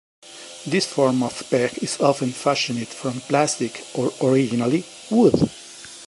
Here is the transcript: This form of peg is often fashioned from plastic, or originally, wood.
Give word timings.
This 0.65 0.87
form 0.87 1.21
of 1.21 1.43
peg 1.51 1.77
is 1.83 1.99
often 2.01 2.31
fashioned 2.31 2.87
from 2.87 3.21
plastic, 3.21 3.83
or 3.93 4.11
originally, 4.23 4.83
wood. 5.11 5.51